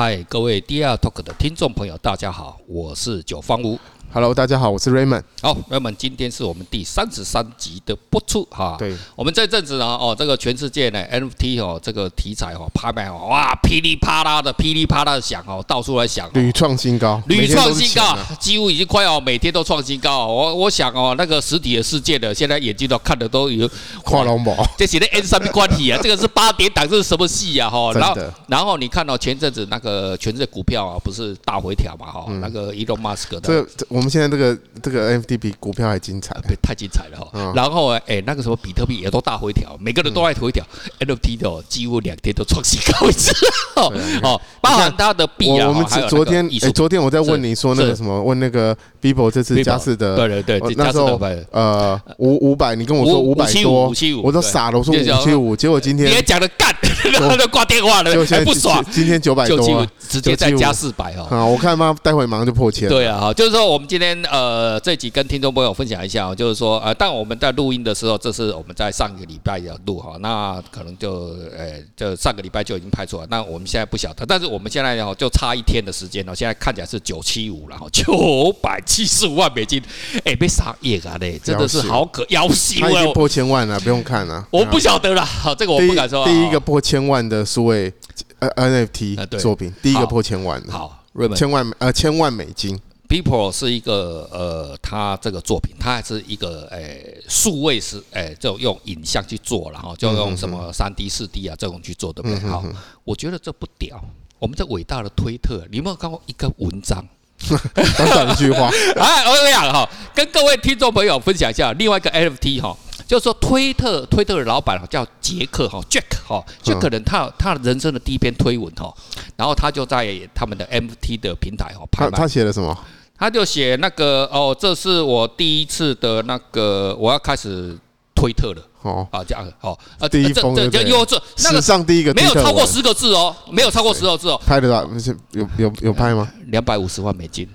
[0.00, 3.76] 嗨，各位第二 Talk 的听众朋友，大家好，我是九方吴。
[4.10, 5.22] Hello，大家好，我是 Raymond。
[5.42, 8.74] 好，Raymond，今天是我们第三十三集的播出哈。
[8.78, 20.26] 对，我们这阵子呢，哦，这个全世界呢，NFT 哦，这个题材哦，拍卖哦，哇，噼里啪啦的，噼里啪啦的响哦，到处来响，屡创新高，屡创新高，几乎已经快要每天都创新高。
[20.26, 23.70] 我我想哦，那个实体的世界的，现在眼睛都看的都有
[24.02, 27.68] 跨龙宝， 这写的 N 三 B 关系啊， 这个是八点档，这是什么戏呀？
[27.68, 32.06] 哈，然后然后你看到前阵子那个全世界股票啊，不是大回调嘛？
[32.10, 34.56] 哈，那个 Elon Musk 的，这我们现在这个。
[34.80, 37.52] 这个 NFT 比股票还精彩，太精彩了哈！
[37.52, 40.64] 然后哎，那个什么比特币也都大回调，每个人都爱回调。
[41.00, 43.34] NFT 的几乎两天都创新高一次
[43.74, 45.66] 哦，包含它的币啊。
[45.66, 51.20] 我们昨天哎，昨天我在问你说那个什么，问那个 Beeple 这次加四的，对对对，那时候
[51.50, 56.74] 呃五五百，你跟我说五百多，我都傻了，我说五七五，结果今天你也讲的干，
[57.12, 58.84] 然后就挂电话了，还不爽。
[58.90, 61.26] 今天九百多，直接再加四百哦。
[61.30, 62.88] 啊，我看嘛，待会马上就破千。
[62.88, 64.58] 对啊，哈，就是说我们今天呃。
[64.58, 79.80] 呃，这集跟听众朋友分享一下，就是说，呃，但我们在录音的时候，这是我们在上个礼拜要录哈，那可能就，呃，就上个礼拜就已经拍出来，那我们现在不晓得，但是我们现在哦，就差一天的时间哦，现在看起来是九七五了哈，九百七十五万美金，
[80.24, 87.92] 哎，被杀耶啊嘞，真的是好可要死哦，他已经破千万了，不用看了，我不晓得了，好，这个我不敢说，第一个破千万的数位
[88.38, 91.04] 呃 NFT 作品，第一个破千万的，好，
[91.36, 92.80] 千万呃千万美金。
[93.08, 102.50] People 是一个呃，他这个作品，他还是一个诶，数位是诶，就用影像去做，然后就用什么三 D、四 D 啊这种去做的，对不对？
[102.50, 102.62] 好，
[103.04, 103.98] 我觉得这不屌。
[104.38, 107.02] 我们这伟大的推特，你有没有看过一个文章？
[107.96, 108.68] 短短一句话。
[108.96, 112.76] 哎，我这样哈，跟各位听众朋友分享一下另外一个 NFT 哈。
[113.06, 118.92] 就是说，推特推特的老板叫杰克哈，Jack 哈，Jack 可能他他人生的第一篇推文哈，
[119.34, 122.18] 然后他就在他们的 NFT 的平台哈拍卖。
[122.18, 122.76] 他写了什么？
[123.18, 127.74] 他就写那个哦，这是我第一次的那个，我要开始
[128.14, 128.62] 推特了。
[128.82, 134.40] 哦啊，这样好啊，第一封对对，有这史上第一个没有超过十个字哦，没有超过十个字哦。
[134.46, 134.88] 拍得到？
[135.32, 136.28] 有有有拍吗？
[136.48, 137.48] 两百五十万美金。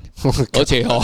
[0.54, 1.04] 而且哦，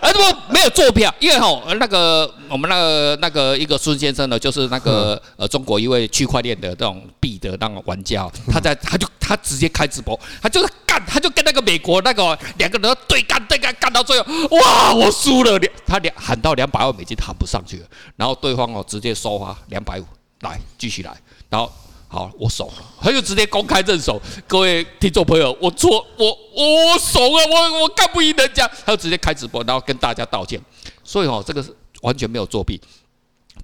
[0.00, 13.55] 而 不没有坐票，因为哦那个我们那个那个一个孙先生呢，就是那个呃中国一位区块链的这种币的那种玩家，他在他就他直接开直播，他就是干，他就跟那个美国那个两个人对干对
[13.96, 14.26] 到最后，
[14.56, 17.86] 哇，我输了，他两喊到两百万美金喊不上去了，
[18.16, 20.04] 然后对方哦直接收啊两百五，
[20.40, 21.16] 来继续来，
[21.48, 21.72] 然后。
[22.08, 24.18] 好，我怂了，他就直接公开认怂。
[24.46, 30.58] 各位听众朋友，我错，我我怂了，我我干不赢人家，他就直接开直播，然后跟大家道歉。
[31.02, 32.80] 所以哦，这个是完全没有作弊。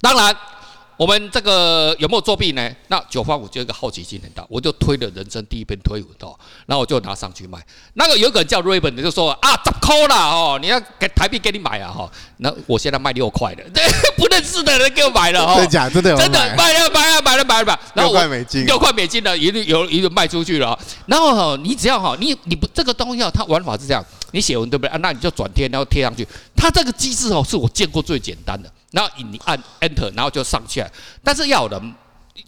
[0.01, 0.37] 当然。
[1.03, 2.71] 我们这个有没有作弊呢？
[2.87, 7.59] 那九方五就一个好奇心很大，我就推了人生第一篇推文哦，然后我就拿上去卖。
[7.95, 12.09] 那个有个人叫 Raven 的就说啊，十块啦哦，你要给台币给你买啊哈。
[12.37, 13.65] 那我现在卖六块的，
[14.17, 15.55] 不认识的人给我买了哈。
[15.57, 15.91] 真的假？
[15.91, 17.81] 真的真的卖了买了买了买了买。
[17.97, 20.79] 六块美金，六块美金的一律有一律卖出去了。
[21.07, 24.97] 然后哈，你只要哈，你你不这个东西啊，它玩法是这样，你写文对不对啊？
[24.99, 26.25] 那你就转贴，然后贴上去。
[26.55, 28.71] 它这个机制哦，是我见过最简单的。
[28.93, 30.91] 然后你按 Enter，然后就上去了。
[31.25, 31.95] 但是要人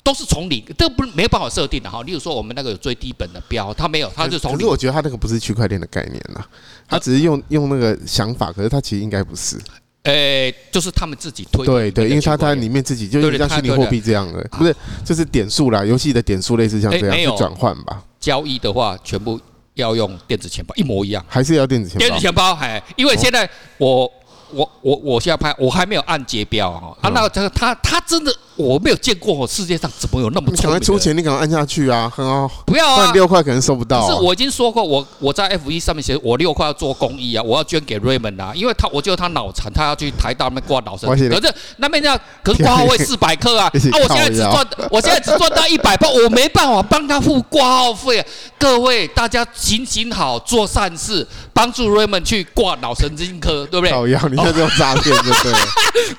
[0.02, 2.02] 都是从零，这不没有办法设定的哈。
[2.02, 4.58] 例如说我们那个有最低本的标，它没有，它就从零。
[4.58, 6.44] 可是我觉得它那个不是区块链的概念呐，
[6.88, 9.58] 它只是用用那个想法，可是它其实应该不是。
[10.04, 11.64] 诶，就是他们自己推。
[11.64, 18.02] 对对，因为它它里面自己就像虚拟货币这样的，不是就是点数啦，游戏的点数类似像这样去转换吧。
[18.20, 19.40] 交易的话，全部
[19.74, 21.24] 要用电子钱包，一模一样。
[21.26, 22.06] 还是要电子钱包？
[22.06, 24.10] 电子钱包，哎，因为现在我。
[24.54, 30.62] 我我我现在拍，我还没有按结标哈啊，那个这个他他真的我没有见过，世界上怎么有那么聪明的？
[30.62, 32.10] 赶快出钱，你赶快按下去啊！
[32.14, 34.06] 很好，不要啊，六块可能收不到。
[34.06, 48.26] 是我已经说过，我我在 F 一上面写，我六块要做公益啊，我要捐给 Raymond 啊，因为他我觉得他脑残，他要去台大那边挂脑神经，可是那边要可是挂号费四百克啊， 啊，我现在只赚我现在只赚到一百八，我没办法帮他付挂号费啊。
[48.56, 53.92] 各位大家行行好，做善事，帮助 Raymond 去挂脑神经科，对不对？
[53.92, 55.14] 好呀，你现在这种诈骗。
[55.14, 55.52] 对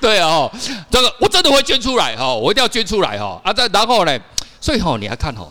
[0.00, 0.50] 对哦，
[0.90, 3.52] 这个我真的会捐出来哈，哦我一定要捐出来哈啊！
[3.52, 4.18] 再然后呢，
[4.60, 5.48] 所以哈，你还看哈，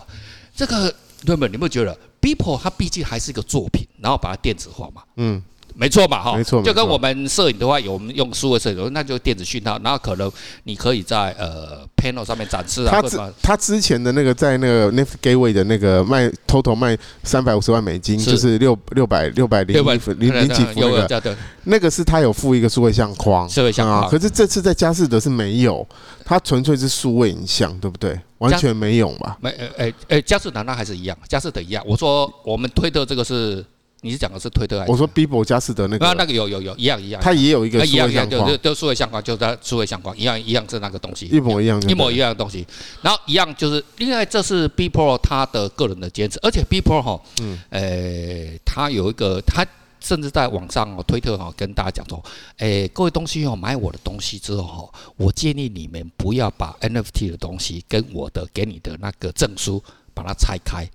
[0.54, 0.94] 这个
[1.26, 1.50] 同学们？
[1.52, 5.02] 你们觉得 People 它毕竟还是一个作品，然后把它电子化嘛？
[5.16, 5.42] 嗯。
[5.78, 10.32] 没错嘛，哈，没错，就跟我们摄影的话，有我们用数位摄影，那就电子讯号，然后可能
[10.64, 12.90] 你可以在呃 panel 上面展示啊。
[12.90, 19.76] 他之他之前的那个在那个 NFT Gateway 的那个卖 total 卖三百五十万美金，就是六六百六百零
[20.18, 20.90] 零零几幅那
[21.20, 24.10] 个，那个是他有附一个数位相框，数位相框。
[24.10, 25.86] 可是这次在佳士得是没有，
[26.24, 28.18] 它纯粹是数位影像，对不对？
[28.38, 29.36] 完全没有嘛？
[29.42, 31.84] 没，呃，呃，呃，佳士得那还是一样，佳士得一样。
[31.86, 33.66] 我说我们推的这个是。
[34.06, 34.92] 你是讲的是推特还是？
[34.92, 42.64] 我说 Bibo 佳士得那个，那那个有有有一样一样，它也有一个一样一样，就就数位相框，就它数位相框一样一样是那个东西，一模一样，一模一样的东西。
[43.02, 49.66] 然后一样就是，另外这是 B Pro 它的个人的坚持，而且 B Pro 哈，嗯，诶，他有一个，他
[50.00, 52.24] 甚至在网上哦，推特哈跟大家讲说，
[52.58, 60.88] 诶，各位东西哦，买我的东西之后哈，我建议你们不要把 NFT 的东西跟我的给你的那个证书把它拆开，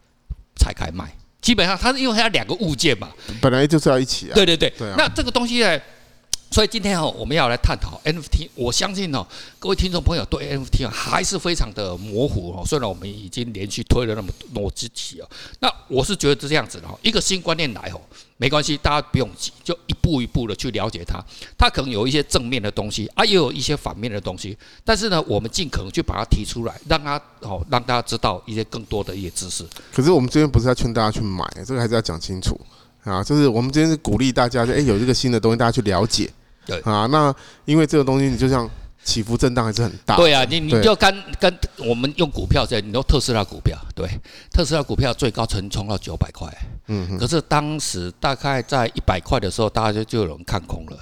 [0.54, 1.12] 拆开卖。
[1.40, 3.08] 基本上它是因为它两个物件嘛，
[3.40, 4.34] 本来就是要一起啊。
[4.34, 5.80] 对对对，对啊、那这个东西呢，
[6.50, 8.48] 所以今天哦，我们要来探讨 NFT。
[8.56, 9.24] 我相信哦，
[9.60, 12.64] 各位听众朋友对 NFT 还是非常的模糊哦。
[12.66, 15.28] 虽然我们已经连续推了那么多期哦，
[15.60, 18.00] 那我是觉得是这样子的哦，一个新观念来哦。
[18.36, 21.22] 没关系，大家不用急，就一步一步的去了解它。
[21.56, 24.56] 它可能有一些正面的东西啊，也有一些反面的东西。
[24.82, 29.64] 但是呢，我们尽可能去把它提出来，让它哦，让大家知道一些更多的一些知识。
[29.92, 32.58] 可是我们这边不是要劝大家去买，这个还是要讲清楚
[33.04, 33.22] 啊。
[33.22, 36.28] 就是我们今天是鼓励大家，哎，有这个新的东西，大家去了解。
[36.70, 37.34] 对啊，那
[37.64, 38.68] 因为这个东西，你就像。
[39.02, 40.14] 起伏震荡还是很大。
[40.14, 44.06] 对啊，你你就跟跟我们用股票这样，你说特斯拉股票，对，
[44.52, 46.46] 特斯拉股票最高曾冲到九百块，
[46.88, 50.98] 嗯，可是当时大概在一百块的时候，大家就就有人看空了，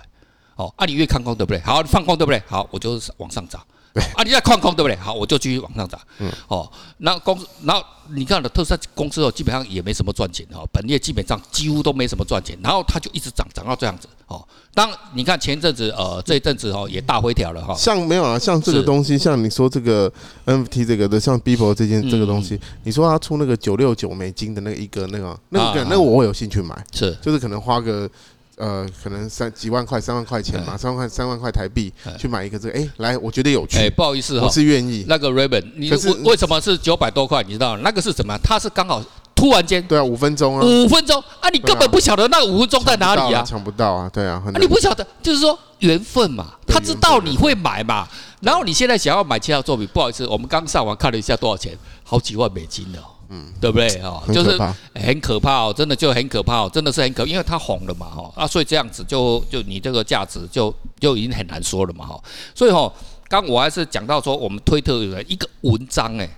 [0.55, 1.61] 哦，啊，你越看空对不对？
[1.63, 2.41] 好，放空对不对？
[2.47, 3.61] 好，我就往上涨。
[3.99, 4.97] 对啊，你在矿空对不对？
[4.97, 6.01] 好，我就继续往上涨。
[6.19, 14.47] 嗯，哦，那公司，然后你看的特斯拉公司哦，基本上也没什么赚钱哦，本业基本上几乎都没什么赚钱，然后它就一直涨，涨到这样子哦。
[14.75, 17.75] 当你看前一阵子呃，这一阵子哦也大回调了哈。
[17.75, 20.13] 像没有啊，像这个东西，像你说这个
[20.47, 28.09] NFT 这个的，像 Beeple 这件这个东西，你说他出那个九六九美金的那个一个那个那个那个我会有兴趣买，是就是可能花个。
[28.59, 33.79] 呃，可能三几万块、三万块钱嘛，三万块、三万块台币去买一个这个，哎，来，我觉得有趣。
[33.79, 35.05] 哎，不好意思哈，我是愿意。
[35.09, 37.43] 那个 Raven，你为为什么是九百多块？
[37.45, 38.37] 你知道那个是什么？
[38.43, 39.01] 它是刚好
[39.35, 39.81] 突然间。
[39.87, 40.65] 对啊，五分钟啊。
[40.65, 43.45] 五分钟啊，你根本不晓得那个五分钟在哪里啊？
[43.47, 44.43] 抢不到啊，对啊。
[44.61, 48.09] 你不晓得，就是说缘分嘛，他知道你会买嘛。
[48.41, 52.99] 然后你现在想要买其他作品，不好意思，我们刚上网看了一下多少钱，好几万美金的。
[53.29, 53.89] 嗯，对不对？
[54.01, 54.59] 哈，就是
[54.95, 62.23] 很可怕哦，真的就很可怕哦，真的是很可，因为它红了嘛，哈啊，所以这样子就就你这个价值就就已经很难说了嘛，哈。
[62.55, 62.93] 所以哈，
[63.29, 66.29] 刚我还是讲到说，我们推特有一个文章哎，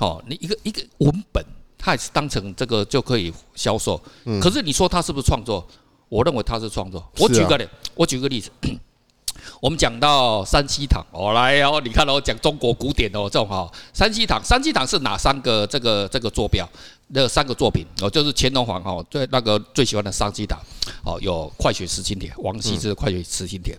[0.00, 1.44] 哦，你一个一个文本，
[1.78, 4.00] 它也是当成这个就可以销售。
[4.40, 5.66] 可是你说它是不是创作？
[6.08, 7.00] 我认为它是创作。
[7.18, 8.50] 我举个例，我举个例子。
[9.60, 16.68] 我们讲到三希堂，哦，来哦，你看哦，讲中国古典哦，这种哈，三希堂，三希堂是哪三个这个这个坐标？
[17.08, 20.58] 那三个作品哦，就是乾隆皇哦最那个最喜欢的三希堂
[21.04, 23.74] 哦，有《快雪时晴帖》，王羲之的《快雪时晴帖》，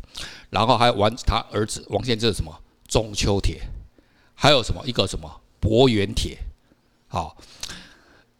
[0.50, 2.52] 然后还有王他儿子王献之的什么
[2.92, 3.56] 《中秋帖》，
[4.36, 5.30] 还有什么一个什么
[5.62, 6.34] 《伯远帖》，
[7.08, 7.38] 好。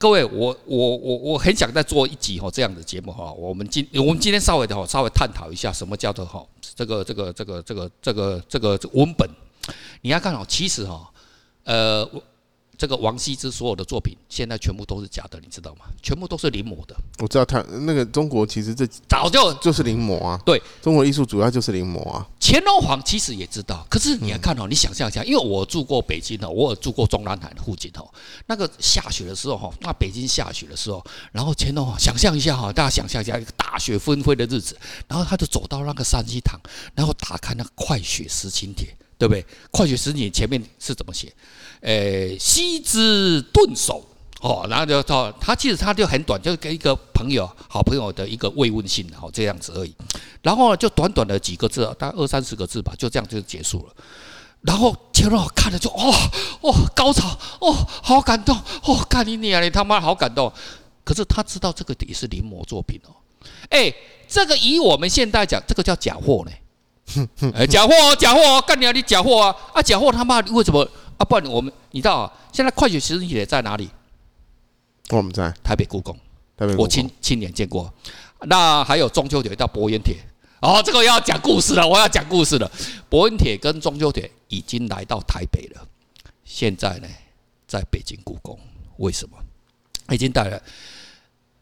[0.02, 6.44] 各位，我我我我很想再做一集哈这样的节目哈，我们今我们今天稍微的哈稍微探讨一下什么叫做哈
[6.76, 9.30] 这个这个这个这个这个这个文本，
[10.02, 11.08] 你要看哦，其实哈
[11.66, 12.10] 呃。
[12.82, 15.82] 这个王羲之所有的作品，现在全部都是假的，你知道吗？
[16.02, 16.96] 全部都是临摹的。
[17.20, 20.42] 我知道他那个中国其实这早就就是临摹啊。
[20.44, 22.28] 对，中国艺术主要就是临摹啊。
[22.40, 28.12] 乾隆皇其实也知道，可是你要看哦，你想象一下，因为我住过北京哦，我有住过中南海附近哦，
[28.48, 34.76] 那个下雪的时候哈，那北京下雪的时候，然后乾隆皇想象一下哈，大家想象一下一个大雪纷飞的日子，
[35.08, 36.60] 然后他就走到那个山西堂，
[36.96, 38.88] 然后打开那个《快雪时晴帖》，
[39.22, 39.44] 对不对？
[39.70, 41.32] 《快雪时晴帖》前面是怎么写？
[41.82, 44.04] 诶，西之顿首
[44.42, 49.94] 哦，然后就到他其实他就很短，就跟一个朋友、好朋友的一个慰问信，哦，这样子而已。
[50.42, 53.94] 然后就短短的几个字，大概二三十个字吧，就这样就结束了。
[54.62, 56.12] 然后乾隆看了就哦
[56.62, 60.52] 哦高潮哦，好感动哦，干你娘，你他妈好感动。
[61.04, 63.14] 可是他知道这个也是临摹作品哦。
[63.70, 63.94] 诶，
[64.28, 66.52] 这个以我们现在讲，这个叫假货呢。
[67.54, 70.88] 诶， 假货哦，假货哦，干你啊，你假货啊啊，假货他妈为什么？
[71.18, 72.34] 啊，不然我们你知道啊？
[72.52, 73.90] 现在快雪时晴帖在哪里？
[75.10, 76.18] 我们在台北故宫，
[76.78, 77.94] 我亲亲眼见过。
[78.42, 80.16] 那还有中秋节到伯远帖，
[80.62, 82.72] 哦，这个要讲故事了，我要讲故事了。
[83.10, 85.88] 伯远帖跟中秋帖已经来到台北了，
[86.44, 87.08] 现在呢，
[87.68, 88.58] 在北京故宫。
[88.98, 89.38] 为什么？
[90.10, 90.62] 已经带了。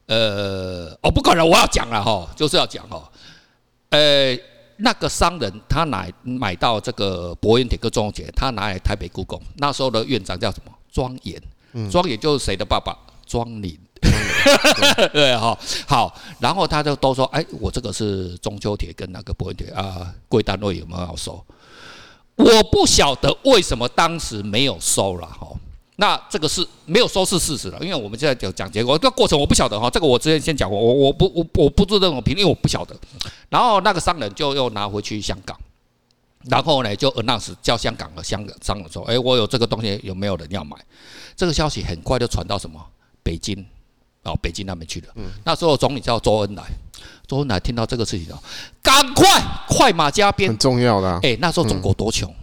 [0.08, 3.12] 呃，哦，不可能，我要讲了哈，就是要讲哈，
[3.89, 4.38] 呃。
[4.82, 9.42] 那个商人他买买到这个伯远帖跟中秋帖，他拿来台北故宫。
[9.58, 10.72] 那时候的院长叫什么？
[10.92, 11.42] 庄严。
[11.92, 12.98] 庄严就是谁的爸爸？
[13.26, 13.78] 庄林。
[15.14, 16.16] 对 哈，好。
[16.40, 21.44] 然后他就都说：“哎，我这个是中秋帖跟那个伯远帖啊，贵单位有没有要收？”
[22.36, 25.48] 我不晓得为什么当时没有收了哈。
[26.00, 32.96] 那这个是没有说是事实了，因为我们现在讲讲结果，这个过程我不晓得哈，这个我之前先讲过，我我不我我不做这种评论，因为我不晓得。
[33.50, 35.60] 然后那个商人就又拿回去香港，
[36.46, 40.77] 然后呢就 announce 叫香港的香港商人说，哎，我有这个东西，有没有人要买？
[41.36, 42.79] 这个消息很快就传到什么
[43.22, 43.65] 北京，
[44.24, 45.08] 哦，北京那边去了。
[45.44, 46.63] 那时候总理叫周恩来，
[47.27, 48.39] 周恩来听到这个事情哦，
[48.82, 49.27] 赶快
[49.68, 51.20] 快马加鞭，很重要的。
[51.24, 52.34] 哎，那时候中国多穷。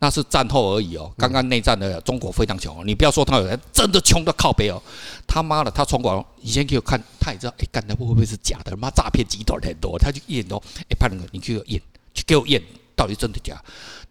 [0.00, 4.80] 那是战后而已哦，刚刚内战的中国非常穷，你不要说他有人真的穷到靠北哦，
[5.26, 8.76] 他妈的他从广以前给我看，他也知道哎，干的会不会是假的？
[8.76, 11.82] 妈诈骗集团很多，他去验哦，哎，派人你去验，
[12.14, 12.62] 去给我验
[12.94, 13.60] 到底真的假？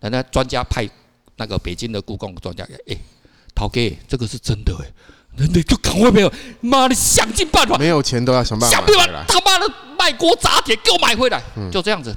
[0.01, 0.85] 人家专家派
[1.37, 2.97] 那个北京的故宫专家，哎，
[3.55, 3.79] 陶哥，
[4.09, 4.91] 这个是真的哎，
[5.37, 6.29] 人家就赶快没有，
[6.59, 11.41] 妈的想尽办法，没有钱都要想办法，想办法他妈的卖国砸铁给我买回来，
[11.71, 12.13] 就这样子。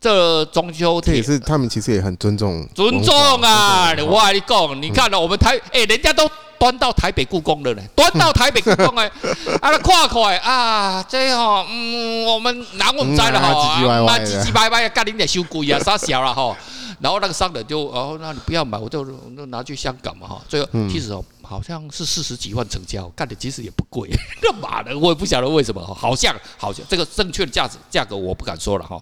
[0.00, 3.90] 这中秋节也是，他们其实也很尊重尊重啊！
[4.06, 9.06] 我跟你讲，你看了我们台哎，人家都端到台北故宫了呢，端到台北故宫哎，
[9.60, 16.56] 啊，那跨快啊，这哈，嗯，我们拿我们摘了哈，那唧唧歪歪的，干你点修贵啊，杀小了哈。
[16.98, 20.42] 然后那个商人就哦，那你不要买，我就就拿去香港嘛哈。
[20.48, 24.08] 最后其实哦，好像是四十几万成交，干的其实也不贵。
[24.40, 24.96] 干嘛的？
[24.98, 28.98] 我也不晓得为什么，好像好像这个正确的价值价格我不敢说了哈。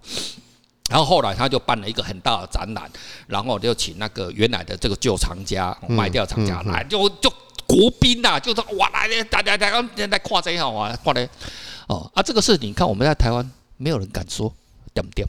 [0.90, 2.90] 然后后来他就办了一个很大的展览，
[3.26, 7.32] 然后就请那个原来的这个旧藏家卖掉藏家来，就就
[7.66, 11.28] 国宾呐，就说哇来大家大家来来看这一好啊，看嘞
[11.88, 14.52] 哦啊这个事你看我们在台湾没有人敢说
[14.92, 15.24] 对不对？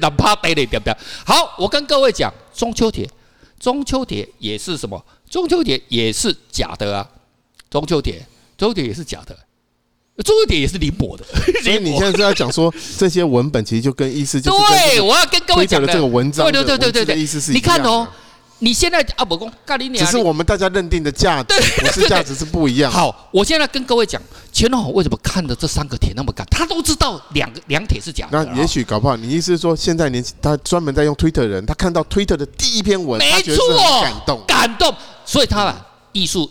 [0.00, 0.96] 哪怕对了对不对？
[1.24, 3.08] 好，我跟各位讲中秋节，
[3.60, 5.04] 中秋节也是什么？
[5.30, 7.08] 中秋节也是假的啊！
[7.68, 8.24] 中秋节，
[8.56, 9.36] 中秋节也是假的。
[10.24, 11.24] 中秋节也是临摹的，
[11.62, 18.08] 所以你现在是要讲说这些文本其实就跟意思就是对，我要跟各位讲的这个文章，对对对对对意思是你看哦，
[18.60, 22.90] 你现在啊不公，咖喱只是我们大家认定的价值，不是价值是不一样。
[22.90, 24.20] 好，我现在跟各位讲，
[24.54, 26.46] 乾隆为什么看的这三个帖那么感？
[26.50, 28.42] 他都知道两个两帖是假的。
[28.42, 34.94] 那也许搞不好，你意思是说，现在年轻他专门在用 Twitter 的人，他看到 Twitter 的第一篇文，没错，感动感动，
[35.26, 36.50] 所以他把艺术。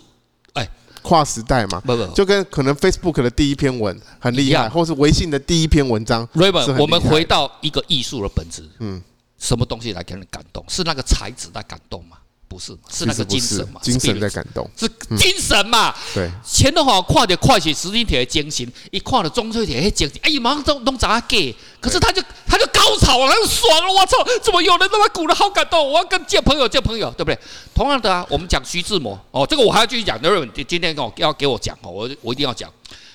[1.06, 6.26] 跨时代嘛，不不，就跟可能 Facebook 的第一篇文很厉害，或是微信的第一篇文章。
[6.34, 9.00] Raymond，我们回到一个艺术的本质，嗯，
[9.38, 10.64] 什么东西来给人感动？
[10.66, 12.16] 是那个才子在感动吗？
[12.48, 13.80] 不是，是那个精神嘛？
[13.82, 15.94] 精神在感动，是精神嘛？
[16.14, 16.30] 对。
[16.44, 21.54] 前头好跨的快写时间铁的精神，一跨的中秋节还精神，哎呀，马上都弄砸给。
[21.80, 24.16] 可是他就他就高潮了，他就爽了，我操！
[24.42, 25.92] 怎么有人那么鼓的好感动？
[25.92, 27.38] 我要跟见朋友见朋友，对不对？
[27.74, 30.18] 同样的啊，我们讲徐志摩哦，这个我还要继续讲。
[30.22, 32.72] 那今天跟我要给我讲哦，我我一定要讲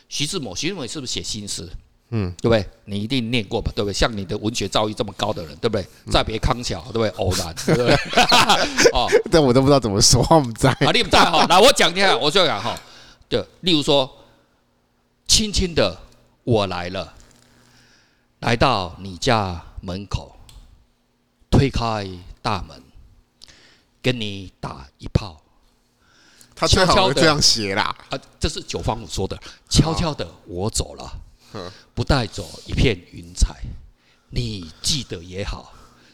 [0.08, 0.56] 徐志摩。
[0.56, 1.68] 徐志摩是不是写新诗？
[2.14, 2.66] 嗯，对不对？
[2.86, 3.72] 你一定念过吧？
[3.74, 3.94] 对不对？
[3.94, 5.86] 像你的文学造诣这么高的人，对不对？
[6.12, 7.10] 再别康桥，对不对？
[7.12, 7.96] 偶然，对不对？
[8.92, 11.46] 哦，但我都不知道怎么说，我们在啊，你不在哈？
[11.48, 12.78] 来，我讲一下，我就讲哈。
[13.30, 14.10] 对，例如说，
[15.26, 15.98] 轻轻的
[16.44, 17.14] 我来了，
[18.42, 20.36] 来到你家门口，
[21.50, 22.06] 推开
[22.42, 22.84] 大门，
[24.02, 25.42] 跟你打一炮。
[26.54, 27.96] 他最好这样写啦。
[28.10, 29.40] 啊，这是九方五说的。
[29.70, 31.10] 悄悄的，我走了。
[31.94, 33.56] 不带走一片云彩，
[34.30, 35.74] 你记得也好，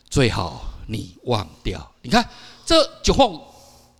[0.09, 1.91] 最好你忘掉。
[2.01, 2.27] 你看
[2.65, 3.53] 这九号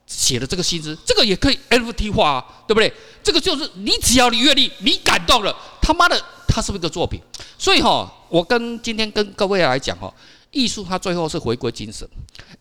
[0.06, 2.92] 写的这个心思，这个也可以 NFT 化啊，对不对？
[3.24, 7.22] 这个就是你只要你愿意，你感动了，他妈的，他是不是一个作品？
[7.58, 10.14] 所以哈，我跟今天跟各位来讲哈。
[10.58, 12.08] 艺术它最后是回归精神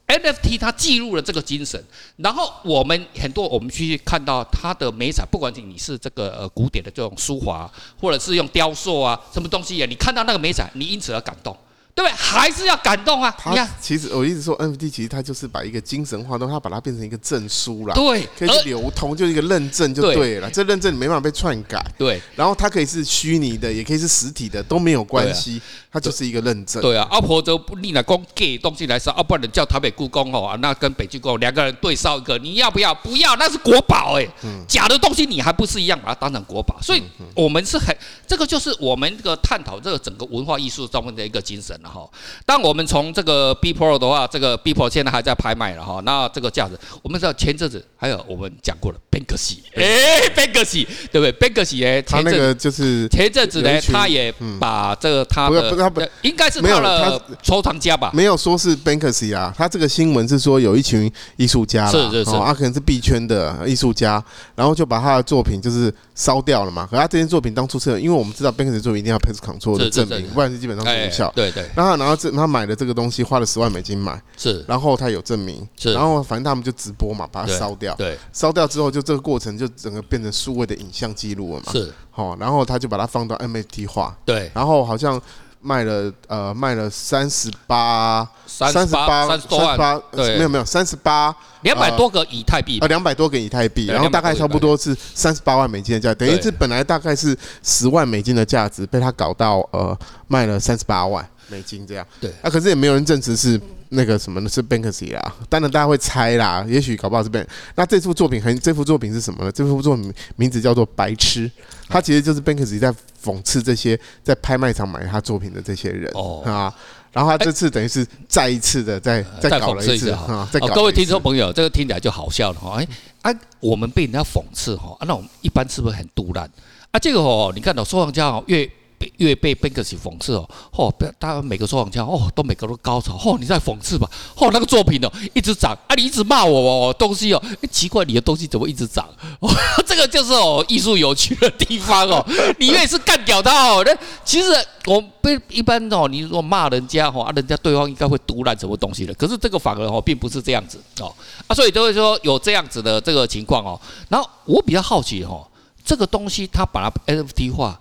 [0.07, 1.83] ，NFT 它记录了这个精神，
[2.17, 11.57] 然后我们很多我们去看到它的美彩，不管你是这个呃古典的这种书法，或者是用雕塑啊，什么东西啊，你看到那个美彩，你因此而感动。
[11.97, 12.15] 对不对？
[12.15, 13.35] 还是要感动啊！
[13.47, 17.95] 你看，其实我一直说 NFT，其实它就是把一个精神化，都它把它变成一个证书啦。
[17.95, 20.51] 对，可以流通，就是一个认证就对了。
[20.51, 21.83] 这认证你没办法被篡改。
[21.97, 25.61] 对，然后它可以是虚拟的，也可以是实体的，都没有关系。
[25.91, 26.83] 它就是一个认证。
[26.83, 32.95] 对啊，阿婆都不立了功给东西来烧，啊，不然叫台北故宫哦，那跟北京故宫两个人对烧一个，你要不要？
[32.95, 34.29] 不要，那是国宝哎，
[34.69, 36.79] 假的东西你还不是一样把它当成国宝？
[36.83, 37.03] 所以
[37.35, 42.09] 我们是很，这个就是我们这个探讨这个整个文化艺术中的一个精神了哈。
[42.45, 46.01] 当我们从这个 B Pro 的话，这个 B Pro 现在还在拍卖了哈。
[46.05, 58.11] 那这个价值，我们知道前阵子还有我们讲过了，Banksy，哎，Banksy，对不对？Banksy 哎，他那个就是前阵子呢，他也把这个他的，他不应该是他的收藏家吧？
[58.13, 64.23] 没有说是 Banksy 啊，他这个新闻是说有一群艺术家，是是是，他可能是币圈的艺术家，
[64.55, 66.87] 然后就把他的作品就是烧掉了嘛。
[66.91, 71.33] 可他这件作品当初是，因为我们知道 Banksy 作品一定要 Pass Control 的证明，不然就基本上是无效。
[71.35, 71.65] 对对。
[71.77, 85.21] 然后然后这他买的这个东西花了十万美金买，是，然后他有证明，是，然后反正他们就直播嘛，把它烧掉，对，烧掉之后就这个过程就整个变成数位的影像记录了嘛，是，好，然后他就把它放到 MFT 化，对，然后好像。
[85.59, 102.07] 卖了呃，卖了三十八，三十八，三十多万，对，没有没有，三十八，两百多个以太币，呃，两百多个以太币，然后大概差不多是三十八万美金的价，等于是本来大概是十万美金的价值，被他搞到呃卖了三十八万美金这样。
[102.21, 103.61] 对，啊，可是也没有人证实是
[103.91, 104.49] 那个什么呢？
[104.49, 107.47] 是 Banksy 啦，当然大家会猜啦，也许搞不好是 Bank。
[107.75, 109.53] 那这幅作品很，这幅作品是什么呢？
[109.53, 111.49] 这幅作品名字叫做《白痴》，
[111.89, 112.95] 它其实就是 Banksy 在。
[113.27, 116.09] 讽刺这些在拍卖场买他作品的这些人
[116.45, 116.73] 啊，
[117.11, 120.69] 然后他这次等于是再一次的再再搞了一次啊，再搞。
[120.69, 122.81] 各位听众朋友，这个听起来就好笑了哈！
[123.23, 126.49] 哎啊，我们被人家讽刺哈，那我们一般是不是很杜烂
[126.93, 127.01] 啊？
[127.01, 128.71] 这个哦，你看到收藏家哦越。
[129.19, 130.93] 越被 Banksy 讽刺哦，嚯！
[131.19, 133.39] 大家每个说谎家哦，都每个都高潮，嚯！
[133.39, 134.51] 你在讽刺吧，嚯！
[134.53, 139.09] 那个作品哦，一直涨啊，你一直骂我哦，东西哦，奇怪，你的东西怎么一直涨？
[139.41, 139.49] 哦，
[139.87, 142.25] 这个就是哦，艺术有趣的地方哦。
[142.59, 144.51] 你越是干掉他哦，那其实
[144.87, 151.15] 我被一般哦，你说骂人家哦，啊，人家对方应该会毒烂什么东西的，可是这个反而哦，并不是这样子哦，
[151.47, 153.81] 啊，所以都会说有这样子的这个情况哦。
[154.09, 155.47] 然后我比较好奇哦，
[155.85, 157.79] 这个东西他把它 NFT 化。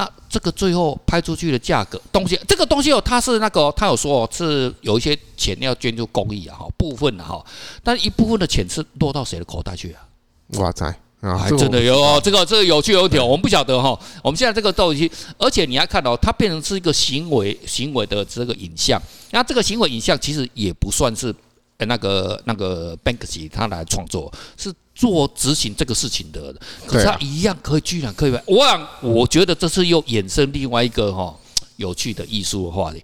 [0.00, 7.44] 那这个最后拍出去的价格东西，这个东西哦，它是那个他有说哦，是有一些钱要捐助公益啊，哈，部分的哈，
[7.84, 10.00] 但一部分的钱是落到谁的口袋去啊？
[10.54, 10.86] 哇塞，
[11.20, 13.98] 啊，还真的有哦，这个这个有趣有点，我们不晓得哈。
[14.22, 18.98] 我们现在这个东西，而且你还看到它变成是一个行为行为的这个影像，
[19.32, 21.34] 那这个行为影像其实也不算是
[21.86, 24.72] 那个那个 Banksy 他来创作是。
[24.92, 26.54] 做执行这个事情的，
[26.86, 28.38] 可是他一样可以，居然可以。
[28.44, 31.34] 我想，我觉得这是又衍生另外一个哈
[31.76, 33.02] 有趣的艺术的话题。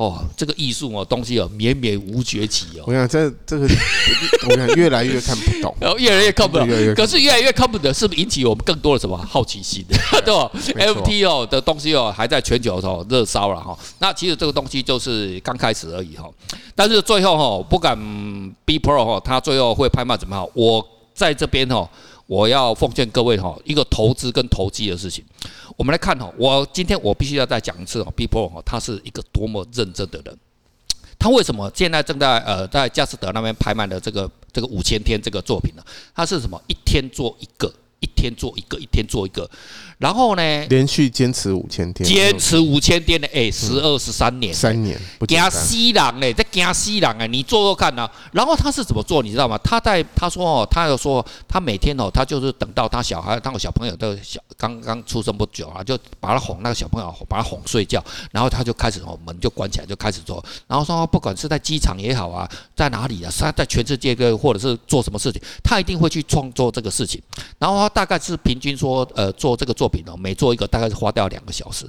[0.00, 2.84] 哦，这个艺术哦，东西哦，绵绵无绝期哦。
[2.86, 3.68] 我想这这个，
[4.48, 6.66] 我想越来越看不懂，然后越来越看不懂。
[6.94, 9.84] 可是越来越看不懂，是不是引起我们更多的什么好奇心？
[10.24, 13.78] 对吧？NFT 哦的东西哦，还在全球哦热烧了哈。
[13.98, 16.26] 那其实这个东西就是刚开始而已哈。
[16.74, 17.94] 但是最后哈，不敢
[18.64, 20.48] B Pro 哈，它最后会拍卖怎么样？
[20.54, 20.86] 我。
[21.12, 21.86] 在这边哈，
[22.30, 25.24] 我要奉劝各位哈，一个投资跟投机的事情。
[25.76, 30.38] 我们来看哈，我今天我必须要再讲一次哈，B Pro 哈，他是一个多么认真的人。
[31.18, 35.82] 他为什么现在正在呃在佳士得那边拍卖的这个这个五千天这个作品呢？
[36.14, 36.62] 他是什么？
[36.68, 37.66] 一天做一个，
[37.98, 39.50] 一天做一个，一天做一个。
[39.98, 48.10] 然后呢，连续坚持五千天，坚持五千天的哎，十二十三年，三年，惊死人嘞，在惊死人哎，你做做看呐。
[48.32, 49.58] 然后他是怎么做，你知道吗？
[49.64, 60.44] 他在他说哦，他又说他每天哦，他就是等到他小孩，他小朋友的小刚刚出生不久啊，就把他哄那个小朋友，把他哄睡觉，然后他就开始哦，门就关起来，就开始做。
[60.66, 67.22] 然后说不管是在机场也好啊，在哪里啊，他在全世界各或者是做什么事情，他一定会去创作这个事情。
[67.58, 70.16] 然后他大概是平均说呃做这个作品哦。
[70.16, 71.88] 每做一个大概是花掉两个小时。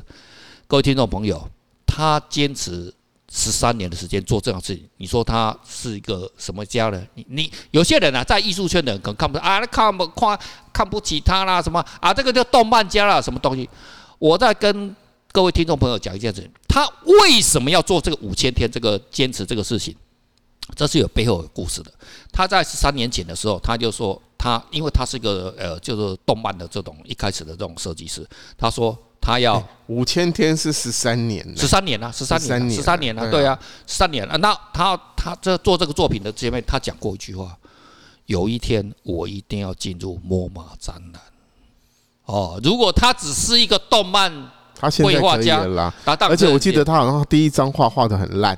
[0.67, 1.45] 各位听众朋友，
[1.85, 2.93] 他坚持
[3.33, 7.01] 十三年的时间做这样事情，你说他是一个什么家呢？
[7.13, 10.39] 你你有些人啊，在艺术圈的人可能看不啊，看不看
[10.73, 13.69] 看不起他啦，什么啊，这个叫动漫家啦，什么东西？
[14.19, 14.93] 我在跟
[15.31, 19.95] 各位听众朋友讲一件事情，他为什么要做这个五千天这个坚持这个事情？
[20.75, 21.91] 这是有背后有故事的。
[22.31, 24.21] 他在十三年前的时候，他就说。
[24.43, 34.35] 他因为他是一个呃，就是动漫的这种一开始的这种设计师，他说他要五千天是十三年，十三年啊，十三年，十三年啊，对啊，十三年啊。
[34.37, 37.55] 那他他这做这个作品的姐妹，他讲过一句话：
[38.25, 41.21] 有一天我一定要进入 MoMA 展览。
[42.25, 44.31] 哦，如果他只是一个动漫
[45.03, 48.57] 绘画家啦，而且我记得他好像第一张画画的很烂。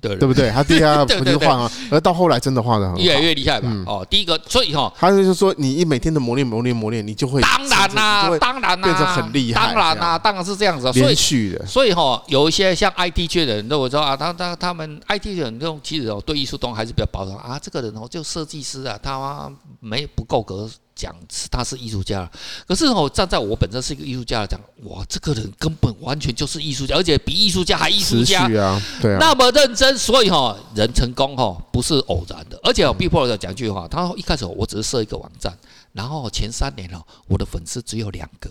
[0.00, 0.50] 对对不对？
[0.50, 3.68] 他第一下 不就画啊，而到后来真的画的很好，越来越厉害吧？
[3.86, 9.66] 哦，第一个，所以哈，他就是说，你一每天的磨练、磨练、磨练，你就会当然啦，当然啦，变成很厉害。
[9.66, 11.66] 当然啦，当然是这样子，连续的。
[11.66, 17.58] 所以哈，有一些像 IT 圈的人都会说啊，他他他们 IT 人这种其实哦，对艺术东西还是比较保守啊。
[17.60, 20.68] 这个人哦，就设计师啊，他没不够格。
[21.00, 21.14] 讲
[21.50, 22.30] 他是艺术家，
[22.68, 35.56] 可是我站在我本身是一个艺术家来讲，哇，这个人根本完全就是艺术家，而且比艺术家还艺术家啊，对啊，那么认真，所以哈，人成功哈不是偶然的，而且我 Beeple 要讲句话，他一开始我只是设一个网站，
[35.92, 38.50] 然后前三年哦，我的粉丝只有两个，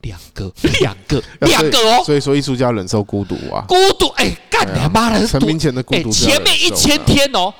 [0.00, 7.54] 两个， 两个， 两个哦，所以说艺术家忍受孤独啊，孤独，哎，干你妈的，成名前的孤独，前面一千天哦。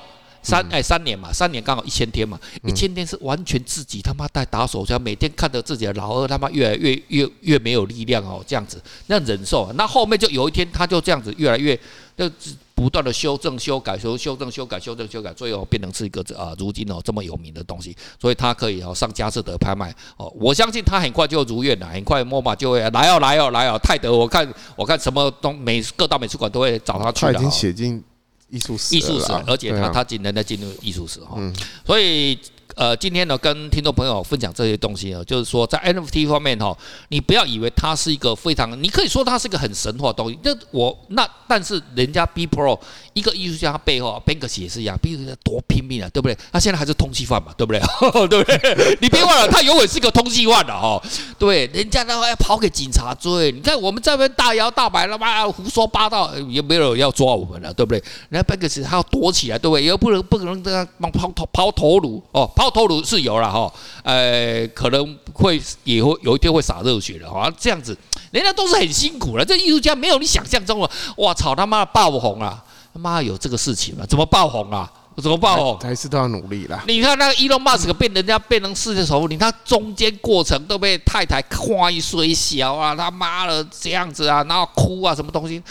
[0.47, 11.77] 三哎三年嘛，三年刚好一千天嘛，一千天是完全自己他妈在打手枪，每天看着自己的老二他妈越来越越越没有力量哦，这样子那忍受，那后面就有一天他就这样子越来越
[12.15, 12.31] 就
[12.73, 28.01] 不断的修正修改修修正修改修正修改，最后变成是一个啊如今哦这么有名的东西，所以他可以哦上佳士得拍卖哦，我相信他很快就如愿了，很快 MoMA 就会来哦来哦来哦泰德，我看我看什么东美各大美术馆都会找他去了，他已经写进。
[28.49, 31.37] 艺术史，艺术史，而且他他今年在进入艺术史哈，
[31.85, 32.37] 所以。
[32.75, 36.77] 呃，今天呢，跟听众朋友分享这些东西呢，就是说，在 NFT 方面哈，
[37.09, 40.37] 你不要以为它是一个非常，你可以说它是一个很神话的东西。
[40.43, 42.79] 那我那，但是人家 B Pro
[43.13, 46.37] 一个艺术家背后 Banks 也是一样，Banksy 多拼命啊，对不对？
[46.51, 47.81] 他现在还是通缉犯嘛，对不对？
[48.27, 48.97] 对不对？
[49.01, 51.01] 你别忘了，他永远是个通缉犯的哈。
[51.39, 58.03] 对，人家的话要跑给警察追，你看我们这边大摇大摆的嘛，胡说八道，也没有要抓我们了，对不对？
[58.29, 59.85] 人家 Banks 他要躲起来，对不对？
[59.85, 62.71] 又不能不可能这样抛头抛头颅哦，抛。
[62.77, 67.97] 头颅是有了哈，呃，可能会也会有一天会洒热血的哈，这样子，
[68.29, 74.05] 人家都是很辛苦的，这艺术家没有你想象中的，哇操他妈的爆红啊，他妈有这个事情吗？
[74.07, 74.91] 怎么爆红啊？
[75.23, 75.79] 怎么爆红？
[75.79, 76.83] 还是都要努力啦。
[76.85, 85.63] 你看那个伊隆马斯克被人家变成世界首富，你看中间过程都被太太夸一衰小啊，他妈的这样子啊，然后哭啊，什么东西？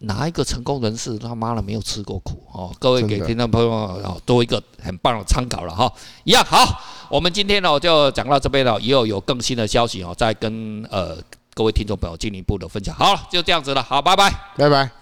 [0.00, 2.74] 哪一个成功人士他妈的没有吃过苦哦？
[2.78, 5.92] 各位给听众朋友哦多一个很棒的参考了哈。
[6.24, 11.16] 一样好，我们今天呢就讲到这边了，以后有更新的消息哦，再跟呃
[11.54, 12.94] 各位听众朋友进一步的分享。
[12.94, 14.97] 好了，就这样子了，好，拜拜，拜拜。